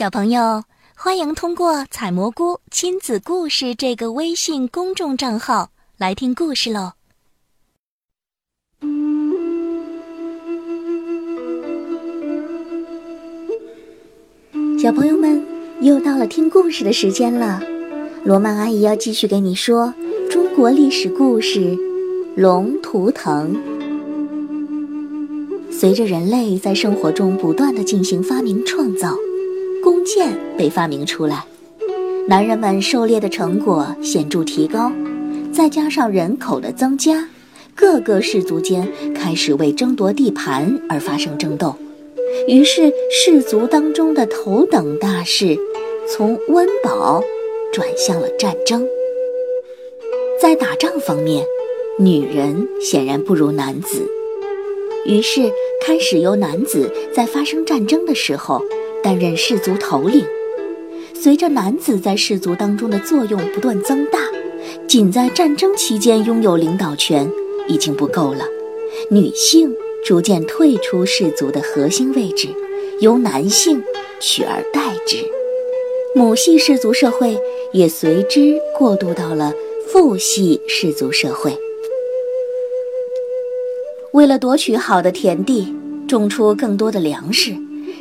[0.00, 0.64] 小朋友，
[0.96, 6.92] 欢迎通过“采蘑菇亲子故事”这个微信公众账号来听故事喽！
[14.82, 15.44] 小朋友们，
[15.82, 17.60] 又到了听故事的时间了。
[18.24, 19.92] 罗曼阿姨要继续给你说
[20.30, 21.76] 中国历史故事
[22.36, 23.54] 《龙图腾》。
[25.70, 29.14] 随着人类在生活中不断的进行发明创造。
[29.90, 31.44] 弓箭被发明出来，
[32.28, 34.92] 男人们狩猎的成果显著提高，
[35.52, 37.28] 再加上人口的增加，
[37.74, 41.74] 各个氏族间开始为争夺地盘而发生争斗。
[42.46, 45.58] 于是，氏族当中的头等大事
[46.06, 47.20] 从温饱
[47.72, 48.86] 转向了战争。
[50.40, 51.44] 在打仗方面，
[51.98, 54.08] 女人显然不如男子，
[55.04, 55.50] 于是
[55.84, 58.62] 开始由男子在发生战争的时候。
[59.02, 60.24] 担任氏族头领，
[61.14, 64.18] 随着男子在氏族当中的作用不断增大，
[64.86, 67.30] 仅在战争期间拥有领导权
[67.68, 68.44] 已经不够了。
[69.10, 72.48] 女性逐渐退出氏族的核心位置，
[73.00, 73.82] 由男性
[74.20, 75.16] 取而代之，
[76.14, 77.38] 母系氏族社会
[77.72, 79.52] 也随之过渡到了
[79.88, 81.56] 父系氏族社会。
[84.12, 85.74] 为了夺取好的田地，
[86.08, 87.54] 种出更多的粮食。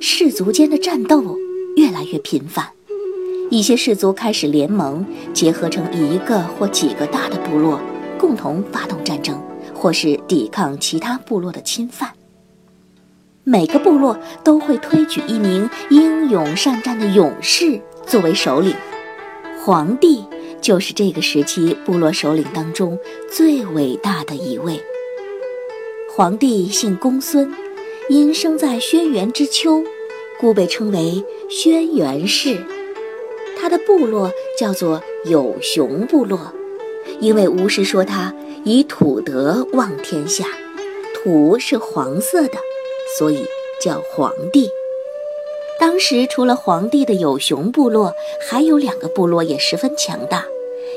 [0.00, 1.36] 氏族间的战斗
[1.76, 2.66] 越来越频繁，
[3.50, 7.80] 一些氏族开始联盟，结合成一个或几个大的部落，
[8.18, 9.40] 共同发动战争，
[9.74, 12.10] 或是抵抗其他部落的侵犯。
[13.44, 18.74] 每个部落都会推举一名英勇善战的勇士作为首领，
[19.64, 20.24] 皇帝
[20.60, 22.98] 就是这个时期部落首领当中
[23.30, 24.80] 最伟大的一位。
[26.14, 27.65] 皇帝姓公孙。
[28.08, 29.82] 因生在轩辕之丘，
[30.38, 32.56] 故被称为轩辕氏。
[33.58, 36.38] 他的部落叫做有熊部落，
[37.18, 38.32] 因为巫师说他
[38.64, 40.44] 以土德望天下，
[41.14, 42.58] 土是黄色的，
[43.18, 43.44] 所以
[43.80, 44.70] 叫黄帝。
[45.80, 48.14] 当时除了黄帝的有熊部落，
[48.48, 50.46] 还有两个部落也十分强大，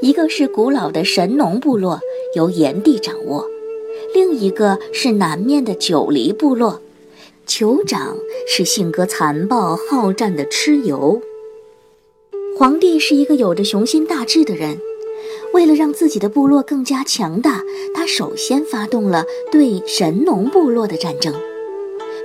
[0.00, 2.00] 一个是古老的神农部落，
[2.34, 3.44] 由炎帝掌握；
[4.14, 6.80] 另一个是南面的九黎部落。
[7.46, 8.16] 酋长
[8.48, 11.20] 是性格残暴好战的蚩尤。
[12.58, 14.78] 皇帝是一个有着雄心大志的人，
[15.52, 17.62] 为了让自己的部落更加强大，
[17.94, 21.34] 他首先发动了对神农部落的战争。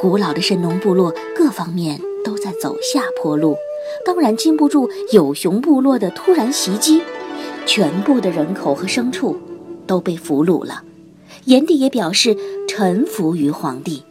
[0.00, 3.56] 古老的神农部落各方面都在走下坡路，
[4.04, 7.02] 当然经不住有熊部落的突然袭击，
[7.66, 9.36] 全部的人口和牲畜
[9.86, 10.82] 都被俘虏了。
[11.44, 12.36] 炎帝也表示
[12.68, 14.02] 臣服于皇帝。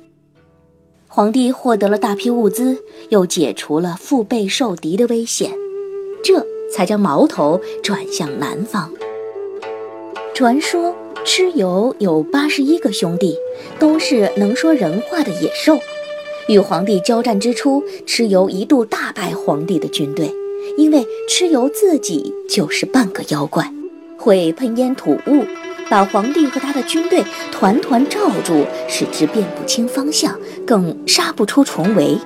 [1.14, 5.52] 皇帝获得了大批物资，又解除了腹背受敌的危险，
[6.24, 6.42] 这
[6.72, 8.90] 才将矛头转向南方。
[10.34, 10.96] 传说
[11.26, 13.36] 蚩尤有八十一个兄弟，
[13.78, 15.78] 都是能说人话的野兽。
[16.48, 20.34] 与皇帝交战之初，蚩尤一度大败皇帝的军队，
[20.78, 23.70] 因为蚩尤自己就是半个妖怪，
[24.18, 25.44] 会喷烟吐雾。
[25.92, 27.22] 把皇帝和他的军队
[27.52, 32.18] 团团罩住，使之辨不清方向，更杀不出重围。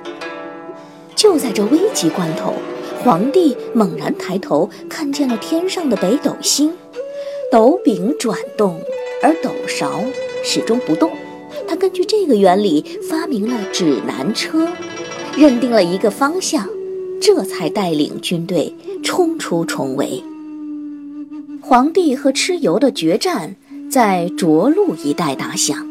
[1.15, 2.53] 就在这危急关头，
[3.03, 6.71] 皇帝猛然抬头，看见了天上的北斗星，
[7.51, 8.79] 斗柄转动，
[9.23, 9.99] 而斗勺
[10.43, 11.09] 始终不动。
[11.67, 14.67] 他根据这个原理发明了指南车，
[15.35, 16.69] 认定了一个方向，
[17.19, 18.71] 这才带领军队
[19.03, 20.21] 冲出重围。
[21.67, 23.55] 皇帝和蚩尤的决战
[23.89, 25.83] 在涿鹿一带打响。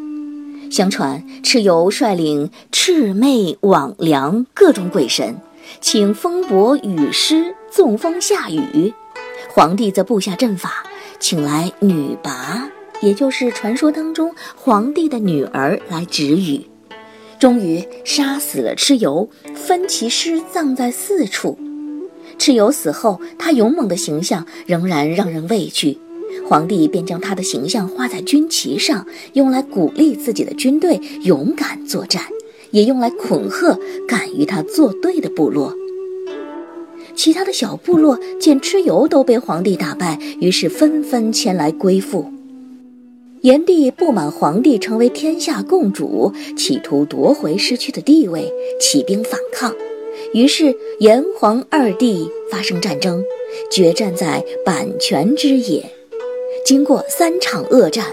[0.71, 5.37] 相传，蚩尤率领魑魅魍魉各种鬼神，
[5.81, 8.95] 请风伯雨师纵风下雨。
[9.51, 10.85] 皇帝则布下阵法，
[11.19, 12.69] 请来女魃，
[13.01, 16.65] 也就是传说当中皇帝的女儿来止雨。
[17.41, 21.59] 终于杀死了蚩尤，分其尸葬在四处。
[22.39, 25.99] 蚩尤死后，他勇猛的形象仍然让人畏惧。
[26.47, 32.23] 皇帝便将他的形象画在军旗上，用来鼓励自己的军队勇敢作战，
[32.71, 35.73] 也用来恐吓敢与他作对的部落。
[37.15, 42.31] 其他的小部落见蚩尤都被皇帝打败，于是纷纷前来归附。
[43.43, 49.73] 炎帝不满皇帝成为天下共主，企图夺回失去的地位，起兵反抗。
[50.33, 53.25] 于是，炎黄二帝发生战争，
[53.71, 55.85] 决战在阪泉之野。
[56.65, 58.07] 经过三场恶战，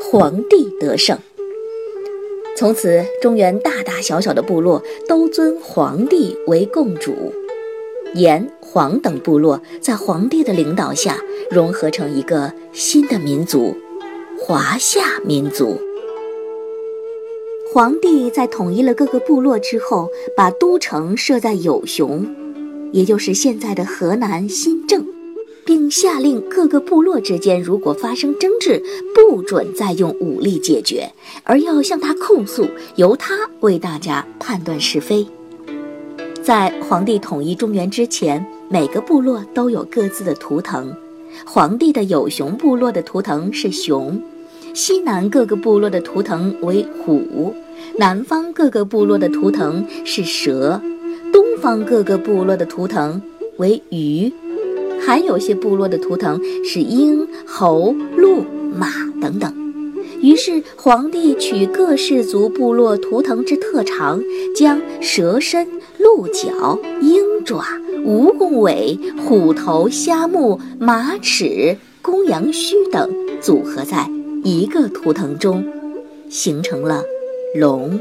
[0.00, 1.18] 皇帝得胜。
[2.56, 7.32] 从此，中原大大小小的部落都尊皇帝为共主。
[8.14, 11.20] 炎、黄等部落在皇帝的领导下
[11.50, 13.74] 融合成一个新的民族——
[14.38, 15.80] 华夏民族。
[17.74, 22.24] 皇帝在统一了各个部落之后，把都城设在有熊，
[22.92, 25.04] 也就是现在的河南新郑，
[25.66, 28.80] 并下令各个部落之间如果发生争执，
[29.12, 31.10] 不准再用武力解决，
[31.42, 35.26] 而要向他控诉，由他为大家判断是非。
[36.44, 40.94] 在皇帝统一中原之前，每个部落都有各自的图腾。
[41.44, 44.22] 皇帝的有熊部落的图腾是熊，
[44.74, 47.52] 西南各个部落的图腾为虎。
[47.96, 50.80] 南方各个部落的图腾是蛇，
[51.32, 53.20] 东方各个部落的图腾
[53.58, 54.32] 为鱼，
[55.00, 58.44] 还有些部落的图腾是鹰、猴、鹿、
[58.74, 58.88] 马
[59.20, 59.52] 等等。
[60.20, 64.20] 于是皇帝取各氏族部落图腾之特长，
[64.56, 65.66] 将蛇身、
[65.98, 67.62] 鹿角、鹰爪、
[68.06, 73.10] 蜈蚣尾、虎头、虾目、马齿、公羊须等
[73.40, 74.08] 组合在
[74.42, 75.62] 一个图腾中，
[76.30, 77.02] 形成了。
[77.54, 78.00] 龙。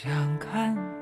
[0.00, 0.76] 想看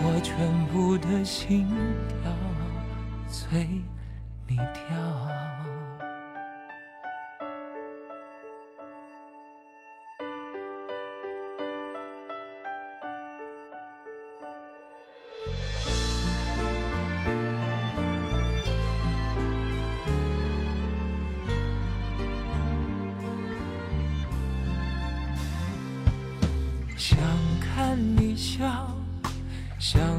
[0.00, 0.36] 我全
[0.68, 1.66] 部的心
[2.08, 2.32] 跳
[3.28, 3.66] 随
[4.46, 5.47] 你跳？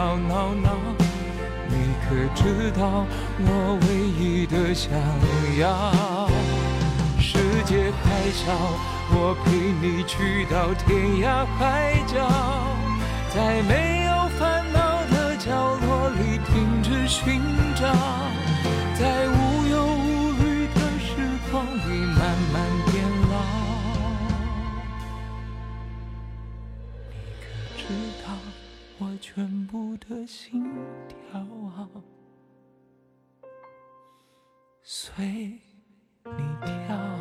[0.00, 0.70] 闹闹闹。
[1.68, 3.04] 你可知道
[3.38, 3.86] 我唯
[4.18, 4.90] 一的想
[5.58, 5.92] 要？
[7.18, 8.50] 世界还小，
[9.12, 9.52] 我陪
[9.82, 11.60] 你去到天涯海
[12.06, 12.16] 角，
[13.34, 17.06] 在没有烦恼的角落里停止。
[17.06, 17.42] 寻
[17.74, 17.84] 找，
[29.40, 30.62] 全部的心
[31.08, 31.42] 跳，
[34.82, 35.24] 随
[36.26, 37.19] 你跳。